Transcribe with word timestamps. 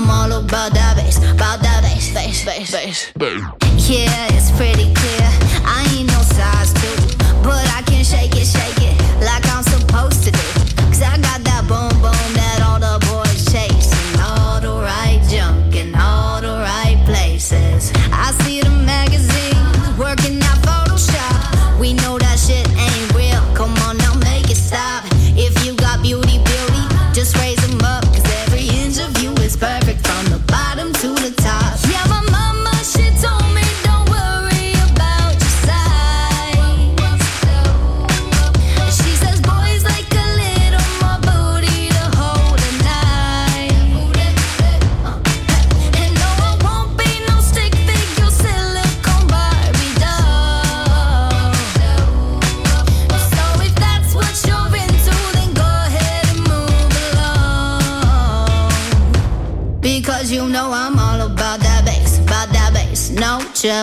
I'm 0.00 0.08
all 0.08 0.32
about 0.38 0.72
that 0.74 0.94
bass, 0.96 1.18
about 1.18 1.60
that 1.62 1.82
bass, 1.82 2.14
bass, 2.14 2.44
bass, 2.44 2.70
bass. 2.70 3.12
Yeah, 3.90 4.28
it's 4.30 4.52
pretty 4.52 4.94
clear. 4.94 5.28
I 5.66 5.84
ain't 5.98 6.06
no 6.06 6.22
size 6.22 6.72
two, 6.72 7.16
but 7.42 7.66
I 7.74 7.82
can 7.84 8.04
shake 8.04 8.36
it, 8.36 8.46
shake 8.46 8.62
it. 8.62 8.67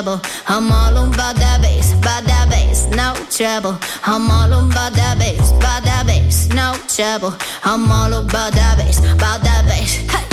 trouble. 0.06 0.22
I'm 0.48 0.72
all 0.72 0.98
on 0.98 1.12
by 1.12 1.34
that 1.34 1.62
bass, 1.62 1.94
by 1.96 2.22
that 2.26 2.48
bass, 2.50 2.88
no 2.88 3.14
trouble. 3.30 3.78
I'm 4.06 4.30
all 4.30 4.54
on 4.54 4.70
by 4.70 4.90
that 4.92 5.18
bass, 5.18 5.52
by 5.54 5.82
that 5.84 6.06
bass, 6.06 6.48
no 6.50 6.76
trouble. 6.88 7.34
I'm 7.64 7.92
all 7.92 8.14
about 8.14 8.54
that 8.54 8.78
bass, 8.78 9.00
by 9.00 9.40
that 9.44 9.66
bass. 9.68 9.96
Hey. 10.12 10.25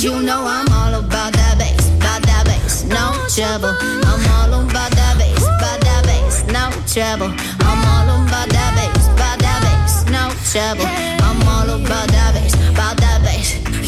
Cause 0.00 0.06
you 0.06 0.22
know 0.22 0.46
I'm 0.46 0.66
all 0.72 0.94
about 0.98 1.34
that 1.34 1.58
bass, 1.58 1.90
about 1.98 2.22
that 2.22 2.46
bass, 2.46 2.84
no 2.84 3.12
trouble. 3.28 3.76
I'm 4.08 4.24
all 4.32 4.64
about 4.64 4.90
that 4.92 5.18
bass, 5.18 5.44
about 5.44 5.78
that 5.84 6.02
bass, 6.08 6.40
no 6.48 6.72
trouble. 6.88 7.28
I'm 7.60 7.84
all 7.84 8.08
about 8.24 8.48
that 8.48 8.72
bass, 8.80 9.04
about 9.12 9.38
that 9.44 9.60
bass, 9.60 10.08
no 10.08 10.32
trouble. 10.48 10.88
I'm 10.88 11.44
all 11.44 11.68
about 11.84 12.08
that 12.16 12.32
bass, 12.32 12.54
about 12.72 12.96
that 12.96 13.20
bass. 13.20 13.79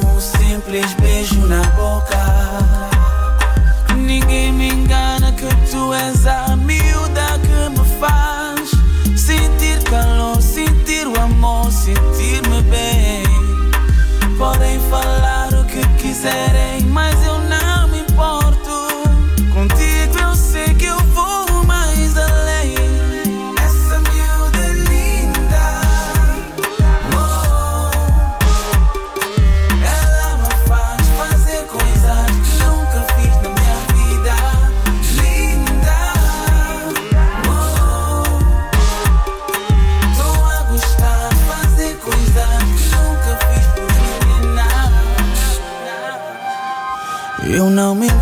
com 0.00 0.16
um 0.16 0.20
simples 0.20 0.92
beijo 0.94 1.46
na 1.46 1.62
boca. 1.70 2.16
Ninguém 3.96 4.52
me 4.52 4.68
engana 4.68 5.32
que 5.32 5.48
tu 5.70 5.92
és 5.94 6.26
a 6.26 6.56
miúda 6.56 7.38
que 7.40 7.70
me 7.70 7.88
faz 7.98 8.70
sentir 9.18 9.82
calor, 9.84 10.40
sentir 10.40 11.06
o 11.06 11.18
amor, 11.18 11.70
sentir-me 11.72 12.62
bem. 12.62 13.24
Podem 14.36 14.78
falar 14.90 15.48
o 15.54 15.64
que 15.64 15.86
quiserem 15.98 16.85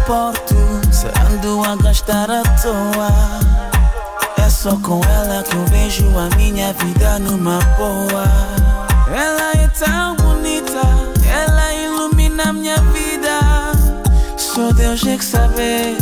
suporto 0.04 0.54
Se 0.92 1.06
ando 1.32 1.64
a 1.64 1.76
gastar 1.76 2.30
à 2.30 2.42
toa. 2.42 3.10
É 4.36 4.48
só 4.48 4.76
com 4.76 5.00
ela 5.04 5.42
que 5.42 5.56
eu 5.56 5.64
vejo 5.66 6.06
a 6.18 6.34
minha 6.36 6.72
vida 6.74 7.18
numa 7.18 7.58
boa. 7.76 8.24
Ela 9.08 9.52
é 9.62 9.68
tão 9.68 10.16
bonita 10.16 10.80
Ela 11.26 11.74
ilumina 11.74 12.52
minha 12.52 12.76
vida. 12.92 13.72
Só 14.36 14.72
Deus 14.72 15.04
é 15.06 15.16
que 15.16 15.24
sabe 15.24 15.96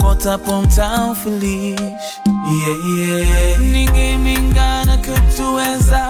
Bota 0.00 0.38
pão 0.38 0.62
tão 0.66 1.14
feliz. 1.14 1.76
Yeah, 2.26 2.86
yeah. 2.96 3.58
Ninguém 3.58 4.18
me 4.18 4.34
engana 4.34 4.96
que 4.98 5.12
tu 5.36 5.58
és 5.58 5.92
a 5.92 6.09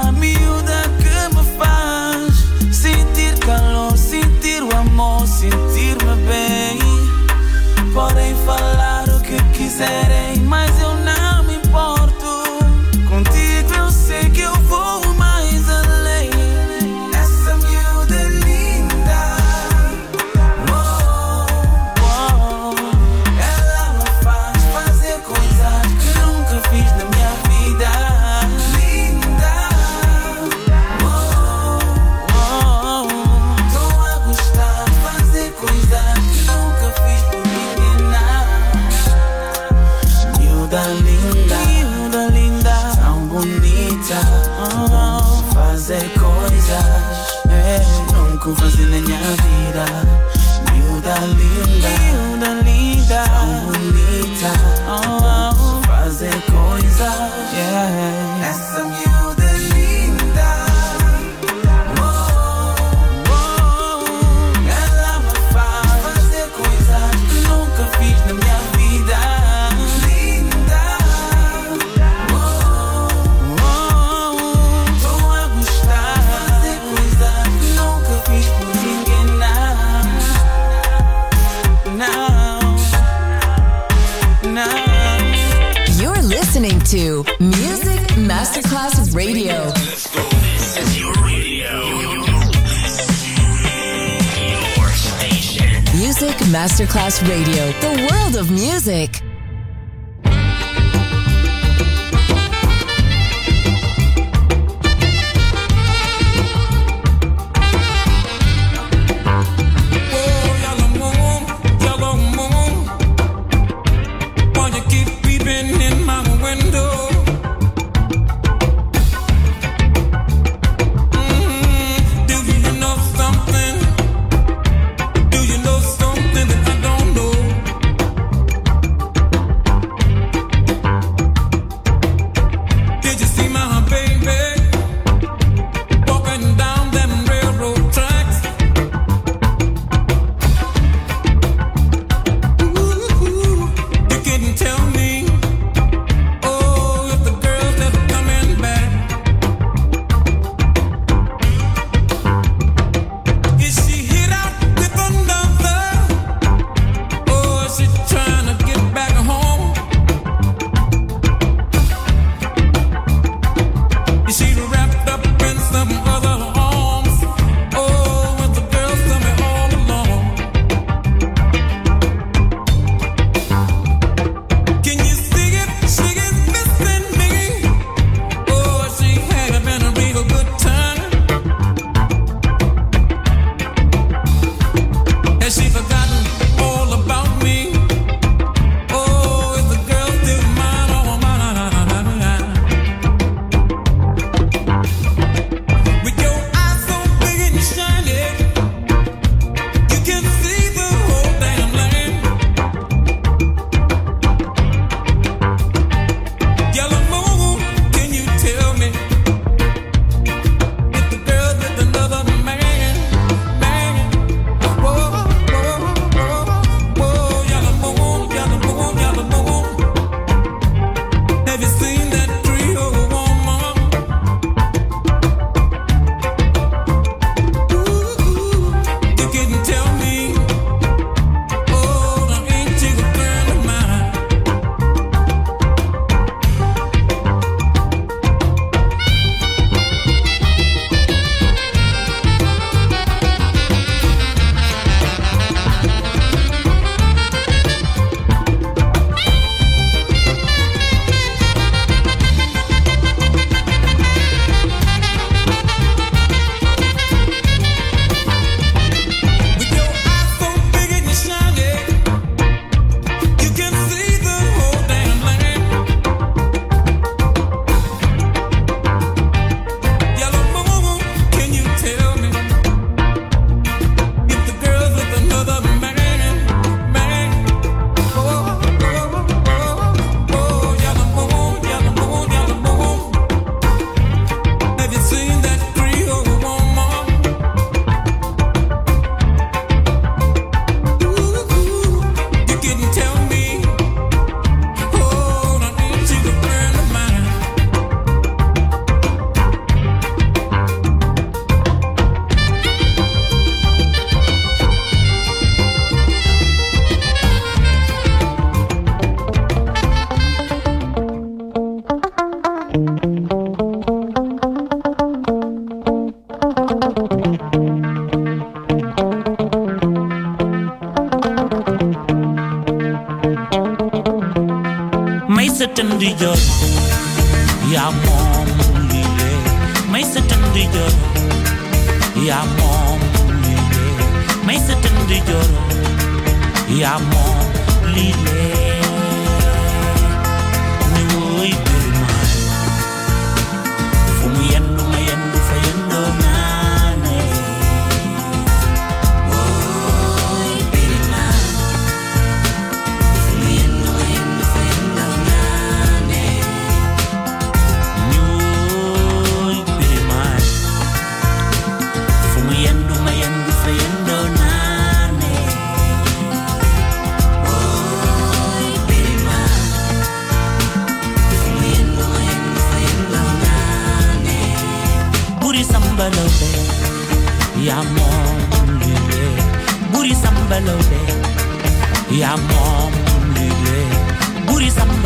music. 98.86 99.29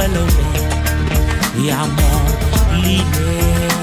Sambalawbe 0.04 0.44
yaa 1.66 1.86
moom 1.96 2.24
lile 2.82 3.73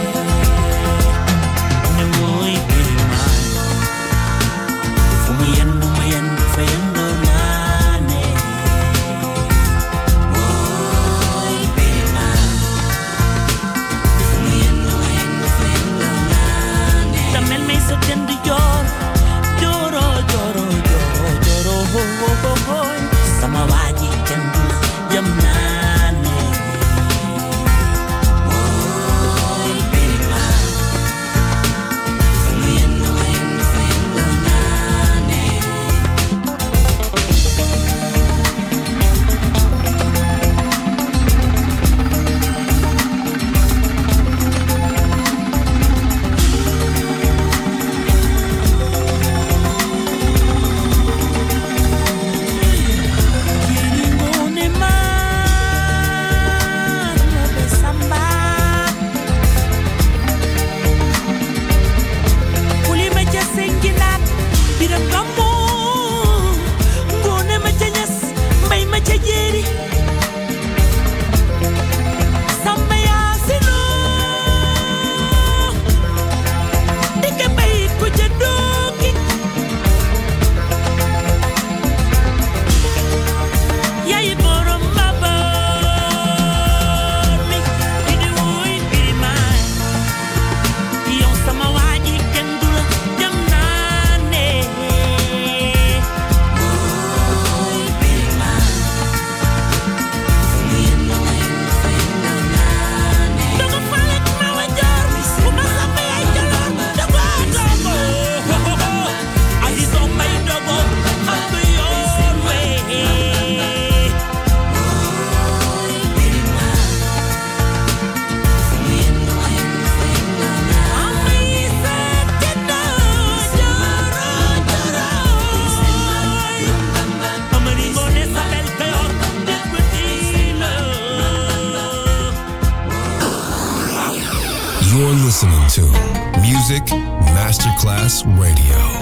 Masterclass 137.83 138.23
Radio, 138.37 139.00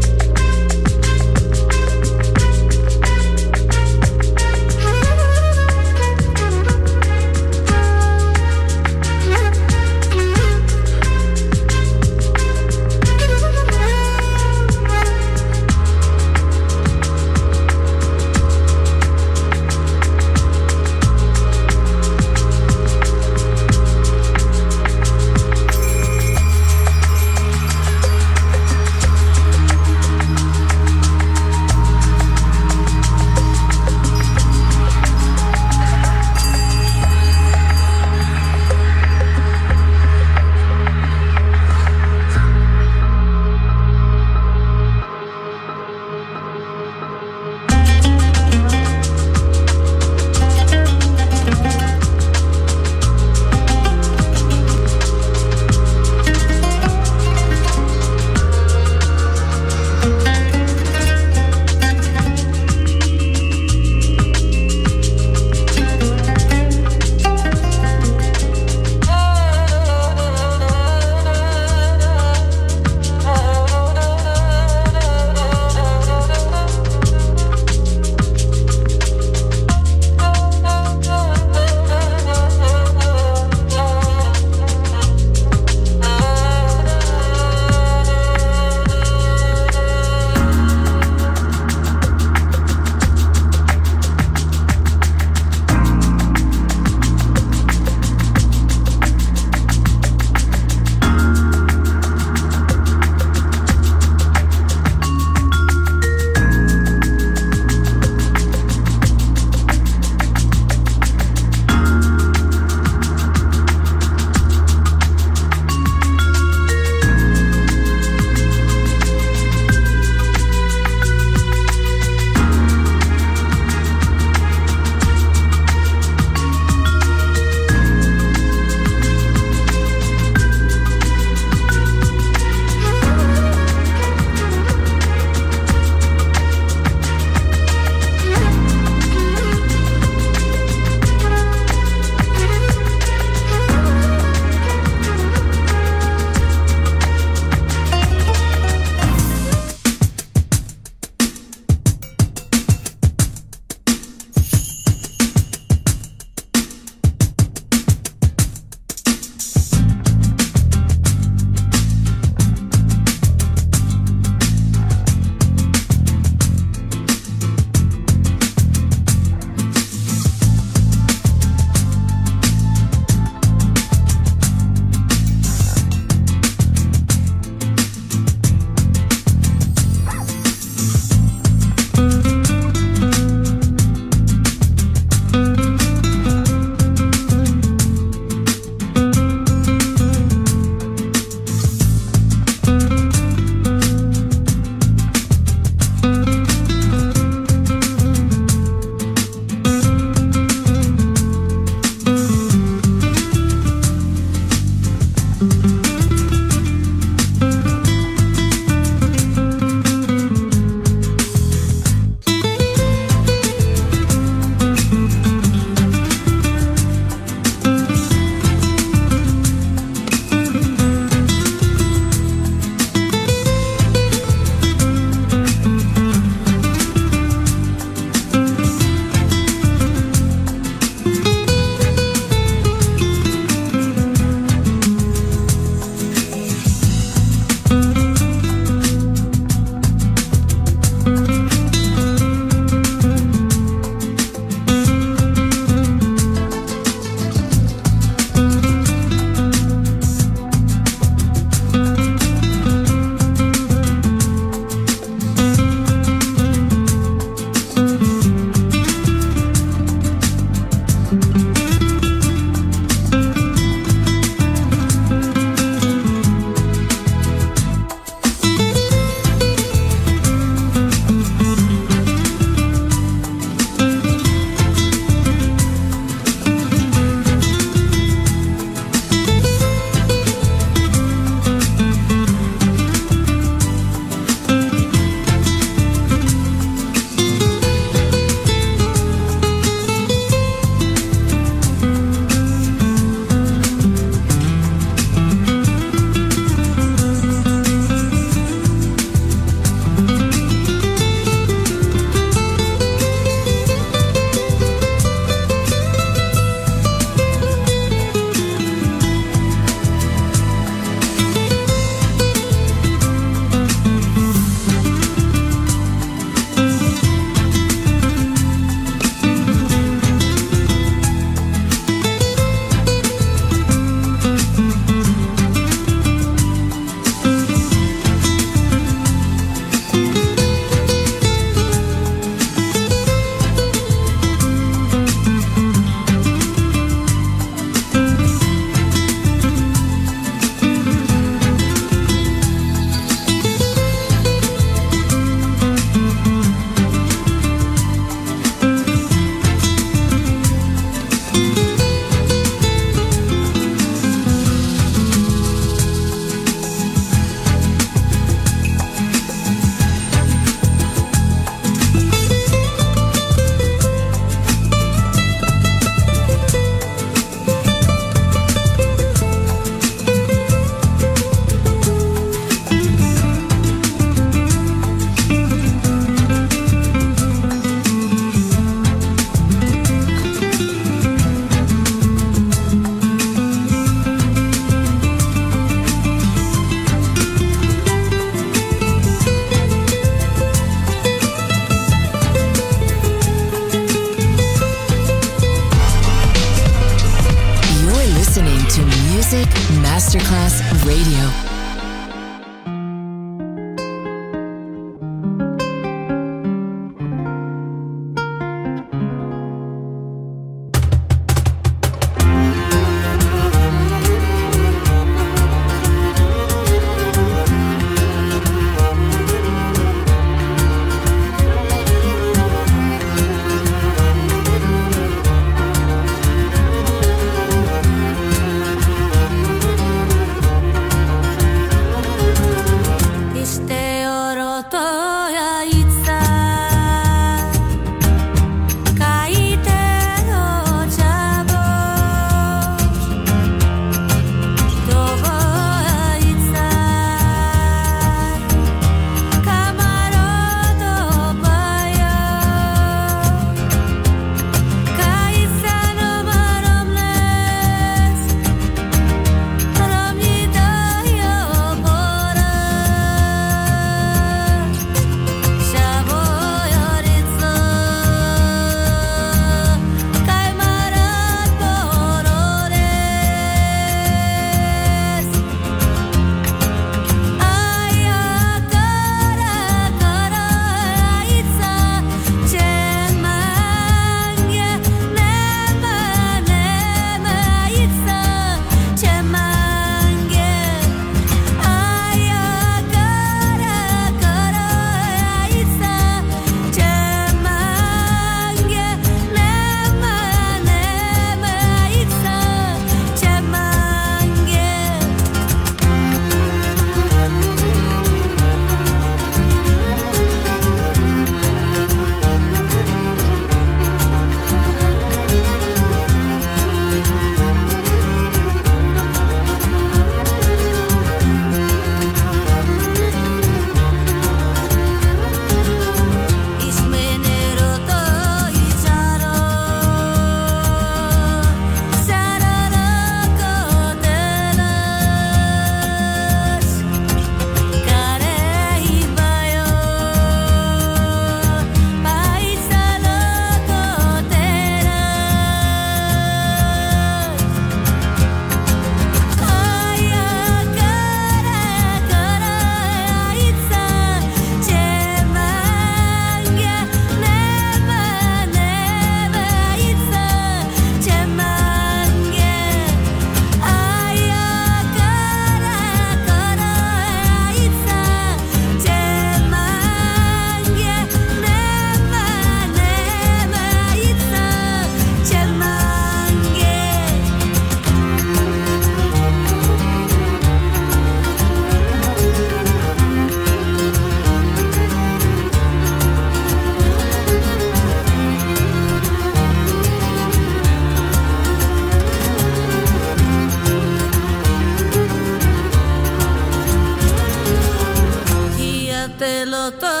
the 599.79 600.00